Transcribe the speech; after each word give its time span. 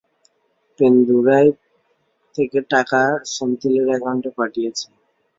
পেরুন্দুরাই 0.79 1.47
থেকে 2.35 2.59
টাকা 2.73 3.01
সেন্থিলের 3.33 3.87
অ্যাকাউন্টে 3.89 4.29
পাঠিয়েছে। 4.37 4.87